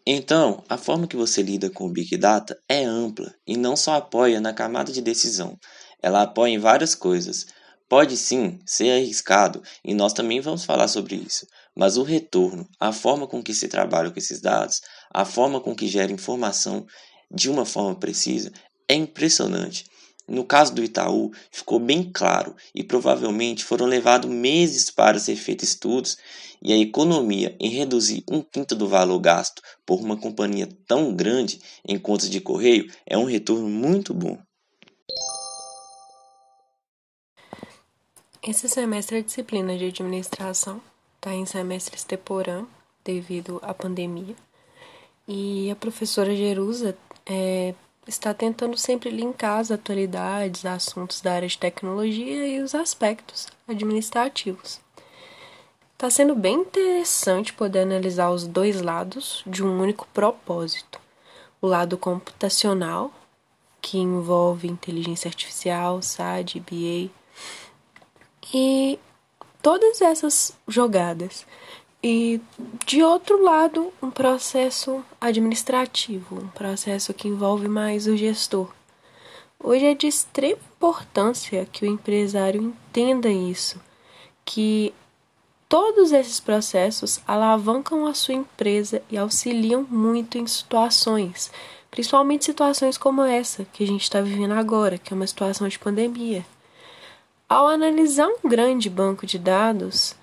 Então, 0.05 0.61
a 0.67 0.77
forma 0.77 1.07
que 1.07 1.15
você 1.15 1.41
lida 1.41 1.69
com 1.69 1.85
o 1.85 1.89
Big 1.89 2.17
Data 2.17 2.57
é 2.67 2.83
ampla 2.83 3.33
e 3.47 3.55
não 3.55 3.75
só 3.75 3.95
apoia 3.95 4.41
na 4.41 4.53
camada 4.53 4.91
de 4.91 5.01
decisão, 5.01 5.57
ela 6.01 6.23
apoia 6.23 6.51
em 6.51 6.59
várias 6.59 6.93
coisas. 6.93 7.45
Pode 7.87 8.17
sim 8.17 8.59
ser 8.65 8.91
arriscado 8.91 9.63
e 9.83 9.93
nós 9.93 10.11
também 10.11 10.41
vamos 10.41 10.65
falar 10.65 10.89
sobre 10.89 11.15
isso, 11.15 11.47
mas 11.73 11.95
o 11.95 12.03
retorno, 12.03 12.67
a 12.77 12.91
forma 12.91 13.25
com 13.27 13.41
que 13.41 13.53
se 13.53 13.69
trabalha 13.69 14.11
com 14.11 14.19
esses 14.19 14.41
dados, 14.41 14.81
a 15.13 15.23
forma 15.23 15.61
com 15.61 15.73
que 15.73 15.87
gera 15.87 16.11
informação 16.11 16.85
de 17.31 17.49
uma 17.49 17.65
forma 17.65 17.95
precisa 17.95 18.51
é 18.89 18.95
impressionante. 18.95 19.85
No 20.27 20.45
caso 20.45 20.73
do 20.73 20.83
Itaú, 20.83 21.31
ficou 21.51 21.79
bem 21.79 22.09
claro 22.11 22.55
e 22.73 22.83
provavelmente 22.83 23.63
foram 23.63 23.85
levados 23.85 24.29
meses 24.29 24.89
para 24.89 25.19
ser 25.19 25.35
feitos 25.35 25.69
estudos 25.69 26.17
e 26.61 26.71
a 26.71 26.77
economia 26.77 27.55
em 27.59 27.69
reduzir 27.69 28.23
um 28.29 28.41
quinto 28.41 28.73
do 28.73 28.87
valor 28.87 29.19
gasto 29.19 29.61
por 29.85 29.99
uma 29.99 30.15
companhia 30.15 30.69
tão 30.87 31.13
grande 31.13 31.61
em 31.85 31.99
contas 31.99 32.29
de 32.29 32.39
correio 32.39 32.89
é 33.05 33.17
um 33.17 33.25
retorno 33.25 33.67
muito 33.67 34.13
bom. 34.13 34.37
Esse 38.41 38.67
semestre 38.67 39.19
é 39.19 39.21
disciplina 39.21 39.77
de 39.77 39.85
administração, 39.85 40.81
está 41.15 41.33
em 41.33 41.45
semestre 41.45 41.95
extemporâneo 41.95 42.67
devido 43.03 43.59
à 43.61 43.73
pandemia. 43.73 44.35
E 45.27 45.71
a 45.71 45.75
professora 45.75 46.35
Jerusa 46.35 46.97
é, 47.25 47.73
está 48.07 48.33
tentando 48.33 48.77
sempre 48.77 49.09
linkar 49.09 49.59
as 49.59 49.71
atualidades, 49.71 50.65
assuntos 50.65 51.21
da 51.21 51.33
área 51.33 51.47
de 51.47 51.57
tecnologia 51.57 52.47
e 52.47 52.61
os 52.61 52.75
aspectos 52.75 53.47
administrativos. 53.67 54.81
Está 55.93 56.09
sendo 56.09 56.35
bem 56.35 56.55
interessante 56.55 57.53
poder 57.53 57.81
analisar 57.81 58.29
os 58.29 58.45
dois 58.45 58.81
lados 58.81 59.41
de 59.47 59.63
um 59.63 59.81
único 59.81 60.07
propósito: 60.13 60.99
o 61.61 61.67
lado 61.67 61.97
computacional, 61.97 63.11
que 63.81 63.97
envolve 63.97 64.67
inteligência 64.67 65.29
artificial, 65.29 66.01
SAD, 66.01 66.59
BA, 66.59 67.09
e 68.53 68.99
todas 69.61 70.01
essas 70.01 70.57
jogadas 70.67 71.45
e 72.03 72.41
de 72.85 73.01
outro 73.01 73.41
lado, 73.41 73.93
um 74.01 74.11
processo 74.11 75.03
administrativo, 75.21 76.35
um 76.35 76.49
processo 76.49 77.13
que 77.13 77.29
envolve 77.29 77.69
mais 77.69 78.07
o 78.07 78.17
gestor. 78.17 78.69
Hoje 79.57 79.85
é 79.85 79.95
de 79.95 80.07
extrema 80.07 80.59
importância 80.75 81.65
que 81.71 81.85
o 81.85 81.87
empresário 81.87 82.61
entenda 82.61 83.29
isso, 83.29 83.81
que 84.43 84.93
todos 85.69 86.11
esses 86.11 86.41
processos 86.41 87.21
alavancam 87.25 88.05
a 88.05 88.13
sua 88.13 88.33
empresa 88.33 89.01
e 89.09 89.17
auxiliam 89.17 89.87
muito 89.89 90.37
em 90.37 90.45
situações, 90.45 91.49
principalmente 91.89 92.43
situações 92.43 92.97
como 92.97 93.21
essa 93.21 93.63
que 93.71 93.81
a 93.81 93.87
gente 93.87 94.03
está 94.03 94.19
vivendo 94.19 94.51
agora, 94.51 94.97
que 94.97 95.13
é 95.13 95.15
uma 95.15 95.25
situação 95.25 95.69
de 95.69 95.79
pandemia. 95.79 96.45
Ao 97.47 97.65
analisar 97.65 98.27
um 98.27 98.49
grande 98.49 98.89
banco 98.89 99.25
de 99.25 99.39
dados, 99.39 100.17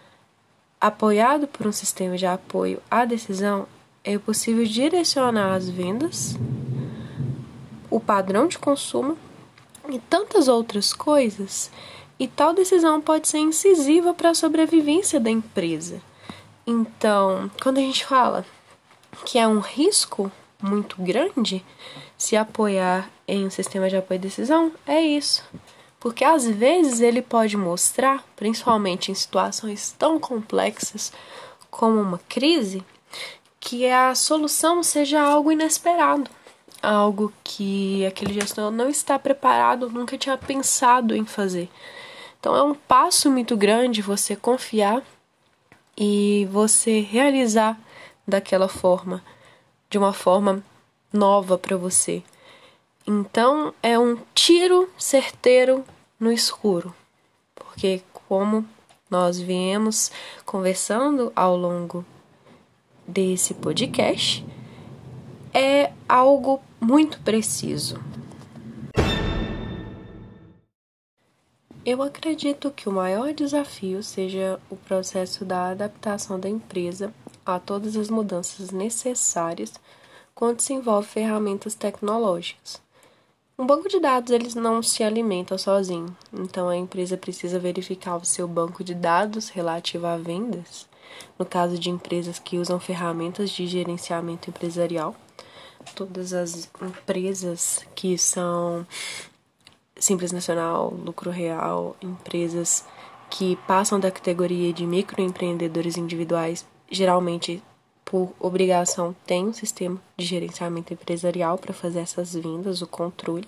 Apoiado 0.81 1.47
por 1.47 1.67
um 1.67 1.73
sistema 1.73 2.17
de 2.17 2.25
apoio 2.25 2.81
à 2.91 3.05
decisão, 3.05 3.67
é 4.03 4.17
possível 4.19 4.65
direcionar 4.65 5.53
as 5.53 5.69
vendas, 5.69 6.39
o 7.91 8.01
padrão 8.01 8.49
de 8.49 8.59
consumo 8.59 9.19
e 9.91 9.99
tantas 9.99 10.49
outras 10.49 10.95
coisas, 10.95 11.71
e 12.19 12.27
tal 12.27 12.55
decisão 12.55 12.99
pode 12.99 13.29
ser 13.29 13.41
incisiva 13.41 14.15
para 14.15 14.31
a 14.31 14.35
sobrevivência 14.35 15.21
da 15.21 15.29
empresa. 15.29 16.01
Então, 16.67 17.51
quando 17.63 17.77
a 17.77 17.83
gente 17.83 18.07
fala 18.07 18.47
que 19.27 19.39
é 19.39 19.47
um 19.47 19.59
risco 19.61 20.33
muito 20.63 20.97
grande 21.03 21.63
se 22.17 22.37
apoiar 22.37 23.11
em 23.29 23.45
um 23.45 23.51
sistema 23.51 23.91
de 23.91 23.97
apoio 23.97 24.19
à 24.19 24.23
decisão, 24.23 24.73
é 24.87 25.03
isso 25.03 25.45
porque 26.01 26.25
às 26.25 26.47
vezes 26.47 27.01
ele 27.01 27.21
pode 27.21 27.59
mostrar, 27.59 28.25
principalmente 28.35 29.13
em 29.13 29.15
situações 29.15 29.95
tão 29.99 30.19
complexas 30.19 31.13
como 31.71 32.01
uma 32.01 32.19
crise, 32.27 32.83
que 33.61 33.87
a 33.87 34.15
solução 34.15 34.83
seja 34.83 35.21
algo 35.21 35.53
inesperado, 35.53 36.31
algo 36.83 37.31
que 37.45 38.07
aquele 38.07 38.33
gestor 38.33 38.71
não 38.71 38.89
está 38.89 39.19
preparado, 39.19 39.91
nunca 39.91 40.17
tinha 40.17 40.39
pensado 40.39 41.15
em 41.15 41.27
fazer. 41.27 41.69
Então 42.41 42.57
é 42.57 42.63
um 42.63 42.75
passo 42.75 43.31
muito 43.31 43.55
grande 43.55 44.01
você 44.01 44.35
confiar 44.35 45.03
e 45.95 46.49
você 46.51 47.01
realizar 47.01 47.79
daquela 48.27 48.69
forma, 48.69 49.23
de 49.91 49.99
uma 49.99 50.15
forma 50.15 50.65
nova 51.13 51.59
para 51.59 51.77
você. 51.77 52.23
Então 53.13 53.75
é 53.83 53.99
um 53.99 54.17
tiro 54.33 54.89
certeiro 54.97 55.85
no 56.19 56.31
escuro, 56.31 56.95
porque 57.57 58.03
como 58.13 58.65
nós 59.11 59.37
viemos 59.37 60.13
conversando 60.47 61.33
ao 61.35 61.57
longo 61.57 62.05
desse 63.05 63.53
podcast, 63.53 64.47
é 65.53 65.93
algo 66.09 66.63
muito 66.81 67.19
preciso. 67.23 68.01
Eu 71.85 72.05
acredito 72.05 72.71
que 72.71 72.89
o 72.89 72.93
maior 72.93 73.33
desafio 73.33 74.05
seja 74.05 74.61
o 74.71 74.77
processo 74.77 75.45
da 75.45 75.71
adaptação 75.71 76.39
da 76.39 76.49
empresa 76.49 77.13
a 77.45 77.59
todas 77.59 77.97
as 77.97 78.09
mudanças 78.09 78.71
necessárias 78.71 79.73
quando 80.33 80.61
se 80.61 80.73
envolve 80.73 81.09
ferramentas 81.09 81.75
tecnológicas. 81.75 82.81
Um 83.61 83.67
banco 83.67 83.91
de 83.91 84.01
dados 84.01 84.33
eles 84.33 84.55
não 84.55 84.83
se 84.83 85.05
alimenta 85.05 85.59
sozinho, 85.59 86.17
então 86.33 86.71
a 86.71 86.75
empresa 86.79 87.15
precisa 87.15 87.59
verificar 87.59 88.17
o 88.17 88.25
seu 88.25 88.49
banco 88.49 88.83
de 88.83 88.95
dados 88.95 89.51
relativo 89.51 90.07
a 90.07 90.17
vendas. 90.17 90.89
No 91.39 91.45
caso 91.45 91.79
de 91.79 91.91
empresas 91.91 92.39
que 92.39 92.57
usam 92.57 92.81
ferramentas 92.81 93.51
de 93.51 93.67
gerenciamento 93.67 94.49
empresarial, 94.49 95.15
todas 95.95 96.33
as 96.33 96.71
empresas 96.81 97.85
que 97.95 98.17
são 98.17 98.87
Simples 99.95 100.33
Nacional, 100.33 100.95
Lucro 100.95 101.31
Real, 101.31 101.95
empresas 102.01 102.87
que 103.29 103.57
passam 103.67 104.01
da 104.01 104.11
categoria 104.11 104.73
de 104.73 104.87
microempreendedores 104.87 105.99
individuais, 105.99 106.67
geralmente 106.91 107.63
por 108.11 108.35
obrigação, 108.41 109.15
tem 109.25 109.47
um 109.47 109.53
sistema 109.53 109.97
de 110.19 110.27
gerenciamento 110.27 110.93
empresarial 110.93 111.57
para 111.57 111.73
fazer 111.73 112.01
essas 112.01 112.35
vendas, 112.35 112.83
o 112.83 112.87
controle. 112.89 113.47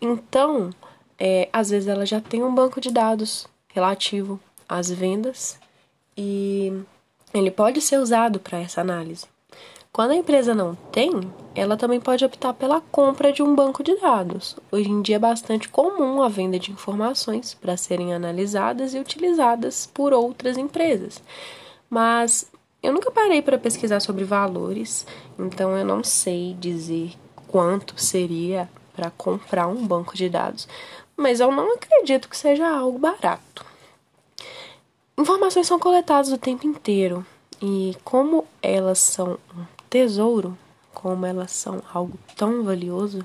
Então, 0.00 0.70
é, 1.18 1.46
às 1.52 1.68
vezes 1.68 1.86
ela 1.86 2.06
já 2.06 2.22
tem 2.22 2.42
um 2.42 2.54
banco 2.54 2.80
de 2.80 2.90
dados 2.90 3.46
relativo 3.68 4.40
às 4.66 4.90
vendas 4.90 5.58
e 6.16 6.72
ele 7.34 7.50
pode 7.50 7.82
ser 7.82 7.98
usado 7.98 8.40
para 8.40 8.58
essa 8.58 8.80
análise. 8.80 9.26
Quando 9.92 10.12
a 10.12 10.16
empresa 10.16 10.54
não 10.54 10.74
tem, 10.90 11.12
ela 11.54 11.76
também 11.76 12.00
pode 12.00 12.24
optar 12.24 12.54
pela 12.54 12.80
compra 12.80 13.30
de 13.30 13.42
um 13.42 13.54
banco 13.54 13.82
de 13.82 13.94
dados. 13.96 14.56
Hoje 14.72 14.88
em 14.88 15.02
dia 15.02 15.16
é 15.16 15.18
bastante 15.18 15.68
comum 15.68 16.22
a 16.22 16.30
venda 16.30 16.58
de 16.58 16.70
informações 16.72 17.52
para 17.52 17.76
serem 17.76 18.14
analisadas 18.14 18.94
e 18.94 18.98
utilizadas 18.98 19.86
por 19.86 20.14
outras 20.14 20.56
empresas. 20.56 21.22
Mas 21.90 22.50
eu 22.82 22.92
nunca 22.92 23.10
parei 23.10 23.42
para 23.42 23.58
pesquisar 23.58 24.00
sobre 24.00 24.24
valores, 24.24 25.06
então 25.38 25.76
eu 25.76 25.84
não 25.84 26.02
sei 26.02 26.54
dizer 26.58 27.12
quanto 27.46 28.00
seria 28.00 28.70
para 28.94 29.10
comprar 29.10 29.66
um 29.66 29.86
banco 29.86 30.16
de 30.16 30.28
dados, 30.28 30.66
mas 31.16 31.40
eu 31.40 31.52
não 31.52 31.74
acredito 31.74 32.28
que 32.28 32.36
seja 32.36 32.68
algo 32.68 32.98
barato. 32.98 33.66
Informações 35.18 35.66
são 35.66 35.78
coletadas 35.78 36.32
o 36.32 36.38
tempo 36.38 36.66
inteiro 36.66 37.26
e 37.60 37.94
como 38.02 38.46
elas 38.62 38.98
são 38.98 39.38
um 39.54 39.64
tesouro, 39.90 40.56
como 40.94 41.26
elas 41.26 41.50
são 41.50 41.82
algo 41.92 42.18
tão 42.36 42.62
valioso, 42.62 43.22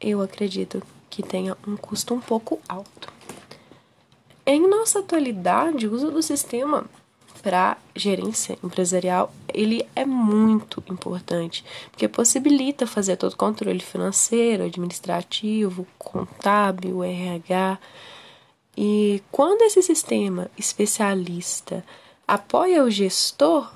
eu 0.00 0.22
acredito 0.22 0.82
que 1.10 1.22
tenha 1.22 1.56
um 1.66 1.76
custo 1.76 2.14
um 2.14 2.20
pouco 2.20 2.58
alto. 2.66 3.12
Em 4.46 4.66
nossa 4.66 5.00
atualidade, 5.00 5.86
o 5.86 5.92
uso 5.92 6.10
do 6.10 6.22
sistema 6.22 6.86
para 7.42 7.76
gerência 7.94 8.58
empresarial, 8.62 9.32
ele 9.52 9.86
é 9.94 10.04
muito 10.04 10.82
importante, 10.90 11.64
porque 11.90 12.08
possibilita 12.08 12.86
fazer 12.86 13.16
todo 13.16 13.32
o 13.32 13.36
controle 13.36 13.80
financeiro, 13.80 14.64
administrativo, 14.64 15.86
contábil, 15.98 17.02
RH. 17.02 17.78
E 18.76 19.22
quando 19.30 19.62
esse 19.62 19.82
sistema 19.82 20.50
especialista 20.58 21.84
apoia 22.26 22.84
o 22.84 22.90
gestor, 22.90 23.72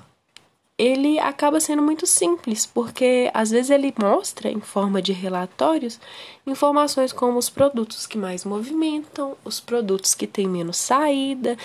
ele 0.77 1.19
acaba 1.19 1.59
sendo 1.59 1.81
muito 1.83 2.07
simples, 2.07 2.65
porque 2.65 3.29
às 3.35 3.51
vezes 3.51 3.69
ele 3.69 3.93
mostra 4.01 4.49
em 4.49 4.59
forma 4.59 4.99
de 4.99 5.13
relatórios 5.13 5.99
informações 6.45 7.13
como 7.13 7.37
os 7.37 7.51
produtos 7.51 8.07
que 8.07 8.17
mais 8.17 8.43
movimentam, 8.43 9.37
os 9.45 9.59
produtos 9.59 10.15
que 10.15 10.25
têm 10.25 10.47
menos 10.47 10.77
saída, 10.77 11.55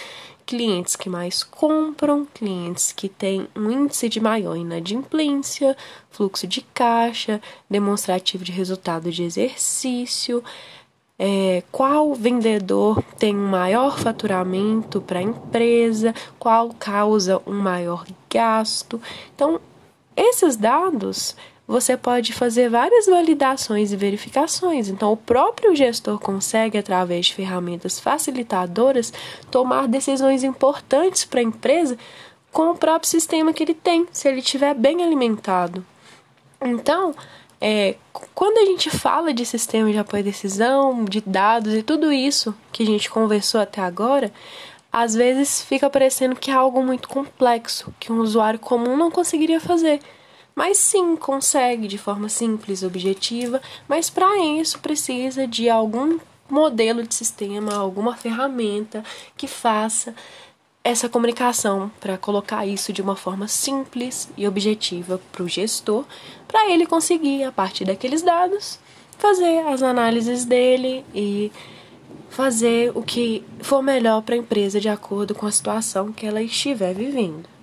clientes 0.47 0.95
que 0.95 1.11
mais 1.11 1.43
compram, 1.43 2.25
clientes 2.33 2.93
que 2.93 3.09
têm 3.09 3.49
um 3.55 3.69
índice 3.71 4.09
de 4.09 4.21
maior 4.21 4.57
inadimplência, 4.57 5.77
fluxo 6.09 6.47
de 6.47 6.63
caixa, 6.63 7.43
demonstrativo 7.69 8.45
de 8.45 8.53
resultado 8.53 9.11
de 9.11 9.25
exercício, 9.25 10.43
é, 11.19 11.65
qual 11.73 12.15
vendedor 12.15 13.03
tem 13.19 13.35
um 13.35 13.49
maior 13.49 13.99
faturamento 13.99 15.01
para 15.01 15.19
a 15.19 15.23
empresa, 15.23 16.15
qual 16.39 16.73
causa 16.79 17.43
um 17.47 17.55
maior 17.55 18.07
gasto. 18.31 19.01
Então, 19.35 19.61
esses 20.17 20.57
dados 20.57 21.35
você 21.67 21.97
pode 21.97 22.33
fazer 22.33 22.71
várias 22.71 23.07
validações 23.07 23.93
e 23.93 23.97
verificações. 23.97 24.89
Então, 24.89 25.13
o 25.13 25.17
próprio 25.17 25.75
gestor 25.75 26.19
consegue, 26.19 26.79
através 26.79 27.27
de 27.27 27.35
ferramentas 27.35 27.99
facilitadoras, 27.99 29.13
tomar 29.51 29.89
decisões 29.89 30.45
importantes 30.45 31.25
para 31.25 31.41
a 31.41 31.45
empresa 31.45 31.99
com 32.53 32.71
o 32.71 32.77
próprio 32.77 33.11
sistema 33.11 33.53
que 33.53 33.63
ele 33.65 33.75
tem, 33.75 34.07
se 34.13 34.29
ele 34.29 34.39
estiver 34.39 34.75
bem 34.75 35.03
alimentado. 35.03 35.85
Então, 36.63 37.15
é, 37.61 37.97
quando 38.35 38.59
a 38.59 38.65
gente 38.65 38.89
fala 38.91 39.35
de 39.35 39.45
sistema 39.45 39.91
de 39.91 39.99
apoio 39.99 40.23
à 40.23 40.25
decisão, 40.25 41.05
de 41.05 41.21
dados 41.21 41.75
e 41.75 41.83
tudo 41.83 42.13
isso 42.13 42.55
que 42.73 42.83
a 42.83 42.87
gente 42.87 43.11
conversou 43.11 43.61
até 43.61 43.81
agora, 43.81 44.33
às 44.93 45.15
vezes 45.15 45.63
fica 45.63 45.91
parecendo 45.91 46.37
que 46.37 46.51
é 46.51 46.55
algo 46.55 46.83
muito 46.83 47.09
complexo, 47.09 47.93
que 47.99 48.13
um 48.13 48.21
usuário 48.21 48.59
comum 48.59 48.97
não 48.97 49.11
conseguiria 49.11 49.61
fazer. 49.61 50.01
Mas 50.57 50.79
sim, 50.79 51.17
consegue 51.17 51.87
de 51.87 51.99
forma 51.99 52.31
simples, 52.31 52.83
objetiva, 52.83 53.61
mas 53.87 54.09
para 54.09 54.39
isso 54.39 54.79
precisa 54.79 55.47
de 55.47 55.69
algum 55.69 56.19
modelo 56.49 57.07
de 57.07 57.15
sistema, 57.15 57.75
alguma 57.75 58.17
ferramenta 58.17 59.05
que 59.37 59.47
faça 59.47 60.15
essa 60.83 61.11
comunicação 61.11 61.91
para 62.01 62.17
colocar 62.17 62.65
isso 62.65 62.91
de 62.91 63.03
uma 63.03 63.17
forma 63.17 63.47
simples 63.47 64.31
e 64.35 64.49
objetiva 64.49 65.21
para 65.31 65.43
o 65.43 65.49
gestor, 65.49 66.07
para 66.49 66.71
ele 66.71 66.87
conseguir, 66.87 67.45
a 67.45 67.53
partir 67.53 67.85
daqueles 67.85 68.23
dados, 68.23 68.79
fazer 69.19 69.59
as 69.67 69.83
análises 69.83 70.47
dele 70.47 71.05
e 71.15 71.53
fazer 72.31 72.93
o 72.95 73.03
que 73.03 73.45
for 73.61 73.83
melhor 73.83 74.23
para 74.23 74.35
a 74.35 74.39
empresa 74.39 74.81
de 74.81 74.89
acordo 74.89 75.35
com 75.35 75.45
a 75.45 75.53
situação 75.53 76.15
que 76.15 76.25
ela 76.25 76.43
estiver 76.43 76.95
vivendo. 76.95 77.56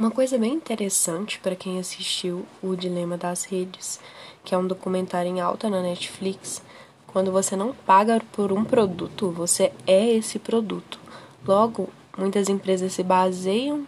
Uma 0.00 0.10
coisa 0.10 0.38
bem 0.38 0.54
interessante 0.54 1.38
para 1.40 1.54
quem 1.54 1.78
assistiu 1.78 2.46
O 2.62 2.74
Dilema 2.74 3.18
das 3.18 3.44
Redes, 3.44 4.00
que 4.42 4.54
é 4.54 4.56
um 4.56 4.66
documentário 4.66 5.30
em 5.30 5.42
alta 5.42 5.68
na 5.68 5.82
Netflix, 5.82 6.62
quando 7.06 7.30
você 7.30 7.54
não 7.54 7.74
paga 7.74 8.18
por 8.32 8.50
um 8.50 8.64
produto, 8.64 9.30
você 9.30 9.70
é 9.86 10.12
esse 10.12 10.38
produto. 10.38 10.98
Logo, 11.46 11.90
muitas 12.16 12.48
empresas 12.48 12.94
se 12.94 13.02
baseiam 13.02 13.86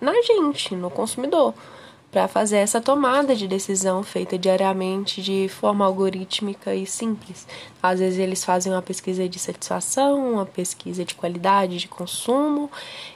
na 0.00 0.14
gente, 0.22 0.74
no 0.74 0.88
consumidor, 0.88 1.52
para 2.16 2.28
fazer 2.28 2.56
essa 2.56 2.80
tomada 2.80 3.36
de 3.36 3.46
decisão 3.46 4.02
feita 4.02 4.38
diariamente 4.38 5.20
de 5.20 5.50
forma 5.50 5.84
algorítmica 5.84 6.74
e 6.74 6.86
simples. 6.86 7.46
Às 7.82 8.00
vezes 8.00 8.18
eles 8.18 8.42
fazem 8.42 8.72
uma 8.72 8.80
pesquisa 8.80 9.28
de 9.28 9.38
satisfação, 9.38 10.32
uma 10.32 10.46
pesquisa 10.46 11.04
de 11.04 11.14
qualidade 11.14 11.76
de 11.76 11.86
consumo 11.86 12.70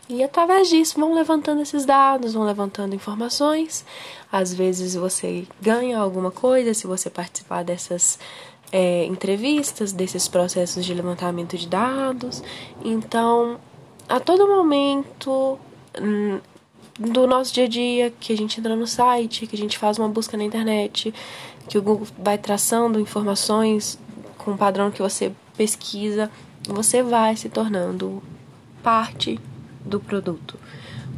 e 0.07 0.23
através 0.23 0.69
disso 0.69 1.01
vão 1.01 1.15
levantando 1.15 1.63
esses 1.63 1.87
dados, 1.87 2.35
vão 2.35 2.43
levantando 2.45 2.95
informações. 2.95 3.87
Às 4.31 4.53
vezes 4.53 4.95
você 4.95 5.47
ganha 5.63 5.99
alguma 5.99 6.31
coisa 6.31 6.75
se 6.75 6.87
você 6.87 7.09
participar 7.09 7.65
dessas 7.65 8.19
é, 8.71 9.07
entrevistas, 9.07 9.93
desses 9.95 10.29
processos 10.29 10.85
de 10.85 10.93
levantamento 10.93 11.57
de 11.57 11.67
dados. 11.67 12.43
Então, 12.85 13.59
a 14.07 14.21
todo 14.21 14.47
momento 14.47 15.59
hum, 15.99 16.39
do 17.01 17.27
nosso 17.27 17.53
dia 17.53 17.65
a 17.65 17.69
dia, 17.69 18.13
que 18.21 18.33
a 18.33 18.37
gente 18.37 18.61
entra 18.61 18.77
no 18.77 18.87
site, 18.87 19.47
que 19.47 19.57
a 19.57 19.59
gente 19.59 19.79
faz 19.79 19.99
uma 19.99 20.09
busca 20.09 20.37
na 20.37 20.45
internet, 20.45 21.13
que 21.67 21.79
o 21.79 21.83
Google 21.83 22.07
vai 22.19 22.37
traçando 22.37 23.01
informações 23.01 23.99
com 24.39 24.53
o 24.53 24.59
padrão 24.59 24.91
que 24.91 25.01
você 25.01 25.33
pesquisa, 25.57 26.31
você 26.69 27.03
vai 27.03 27.35
se 27.37 27.49
tornando 27.49 28.23
parte 28.83 29.41
do 29.85 29.99
produto, 29.99 30.59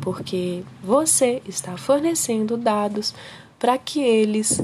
porque 0.00 0.62
você 0.82 1.42
está 1.46 1.76
fornecendo 1.76 2.56
dados 2.56 3.12
para 3.58 3.76
que 3.76 4.00
eles 4.00 4.62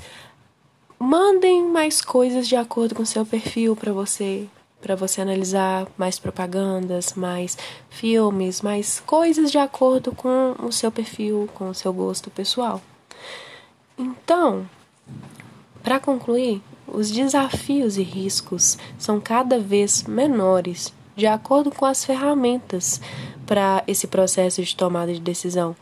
Mandem 1.00 1.64
mais 1.64 2.02
coisas 2.02 2.48
de 2.48 2.56
acordo 2.56 2.92
com 2.92 3.04
seu 3.04 3.24
perfil 3.24 3.76
para 3.76 3.92
você, 3.92 4.48
para 4.80 4.94
você 4.94 5.20
analisar 5.20 5.86
mais 5.96 6.18
propagandas, 6.18 7.14
mais 7.14 7.58
filmes, 7.90 8.62
mais 8.62 9.00
coisas 9.00 9.50
de 9.50 9.58
acordo 9.58 10.12
com 10.12 10.54
o 10.62 10.72
seu 10.72 10.90
perfil, 10.90 11.48
com 11.54 11.70
o 11.70 11.74
seu 11.74 11.92
gosto 11.92 12.30
pessoal. 12.30 12.80
Então, 13.98 14.68
para 15.82 15.98
concluir, 15.98 16.62
os 16.86 17.10
desafios 17.10 17.96
e 17.96 18.02
riscos 18.02 18.78
são 18.96 19.20
cada 19.20 19.58
vez 19.58 20.04
menores 20.04 20.92
de 21.16 21.26
acordo 21.26 21.70
com 21.70 21.84
as 21.84 22.04
ferramentas 22.04 23.00
para 23.44 23.82
esse 23.86 24.06
processo 24.06 24.62
de 24.62 24.76
tomada 24.76 25.12
de 25.12 25.20
decisão. 25.20 25.74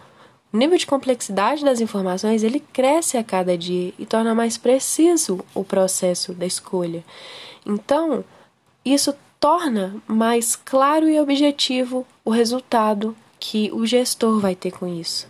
O 0.53 0.57
nível 0.57 0.79
de 0.79 0.87
complexidade 0.87 1.63
das 1.63 1.81
informações 1.81 2.43
ele 2.43 2.61
cresce 2.61 3.19
a 3.19 3.25
cada 3.25 3.59
dia 3.59 3.93
e 3.99 4.07
torna 4.07 4.35
mais 4.35 4.57
preciso 4.57 5.45
o 5.55 5.63
processo 5.63 6.33
da 6.33 6.47
escolha. 6.47 7.05
Então, 7.67 8.25
isso 8.95 9.13
torna 9.41 9.97
mais 10.07 10.55
claro 10.55 11.09
e 11.09 11.19
objetivo 11.21 12.07
o 12.25 12.31
resultado 12.31 13.17
que 13.41 13.69
o 13.73 13.85
gestor 13.85 14.39
vai 14.39 14.55
ter 14.55 14.71
com 14.71 14.87
isso. 14.87 15.27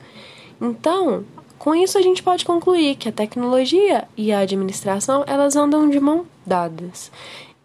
Então, 0.60 1.24
com 1.58 1.74
isso 1.74 1.96
a 1.96 2.02
gente 2.02 2.22
pode 2.22 2.44
concluir 2.44 2.96
que 2.96 3.08
a 3.08 3.12
tecnologia 3.12 4.06
e 4.14 4.30
a 4.30 4.40
administração 4.40 5.24
elas 5.26 5.56
andam 5.56 5.88
de 5.88 5.98
mão 5.98 6.26
dadas 6.44 7.10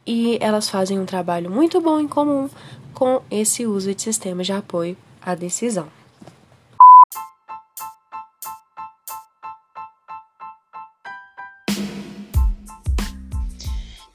e 0.08 0.38
elas 0.40 0.70
fazem 0.70 0.98
um 0.98 1.06
trabalho 1.06 1.52
muito 1.52 1.82
bom 1.82 2.00
em 2.00 2.08
comum 2.08 2.50
com 2.94 3.22
esse 3.30 3.66
uso 3.66 3.94
de 3.94 4.02
sistemas 4.02 4.46
de 4.46 4.54
apoio 4.54 4.96
à 5.22 5.36
decisão. 5.36 5.88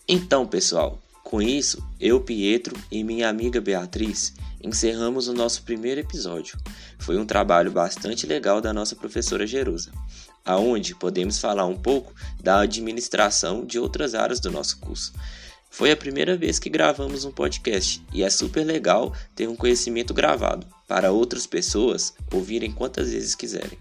Então, 0.09 0.47
pessoal, 0.47 0.99
com 1.27 1.43
isso, 1.43 1.85
eu, 1.99 2.21
Pietro 2.21 2.81
e 2.89 3.03
minha 3.03 3.29
amiga 3.29 3.61
Beatriz 3.61 4.33
encerramos 4.63 5.27
o 5.27 5.35
nosso 5.35 5.65
primeiro 5.65 6.01
episódio. 6.01 6.57
Foi 7.01 7.19
um 7.19 7.27
trabalho 7.27 7.73
bastante 7.73 8.29
legal 8.29 8.61
da 8.61 8.73
nossa 8.73 8.95
professora 8.95 9.45
Jerusa, 9.45 9.91
aonde 10.45 10.95
podemos 10.95 11.41
falar 11.41 11.67
um 11.67 11.77
pouco 11.77 12.15
da 12.41 12.61
administração 12.61 13.67
de 13.67 13.77
outras 13.77 14.15
áreas 14.15 14.39
do 14.39 14.53
nosso 14.53 14.79
curso. 14.79 15.13
Foi 15.69 15.91
a 15.91 15.97
primeira 15.97 16.37
vez 16.37 16.61
que 16.61 16.71
gravamos 16.71 17.25
um 17.25 17.33
podcast 17.33 18.01
e 18.13 18.23
é 18.23 18.31
super 18.31 18.65
legal 18.65 19.13
ter 19.35 19.49
um 19.49 19.57
conhecimento 19.57 20.15
gravado 20.15 20.65
para 20.87 21.11
outras 21.11 21.45
pessoas 21.45 22.15
ouvirem 22.33 22.71
quantas 22.71 23.11
vezes 23.11 23.35
quiserem. 23.35 23.81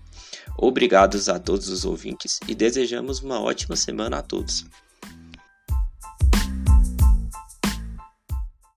Obrigados 0.57 1.29
a 1.29 1.37
todos 1.37 1.69
os 1.69 1.85
ouvintes 1.85 2.39
e 2.47 2.55
desejamos 2.55 3.19
uma 3.19 3.39
ótima 3.39 3.75
semana 3.75 4.17
a 4.17 4.21
todos. 4.23 4.65